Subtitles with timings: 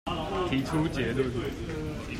[0.49, 1.29] 提出結論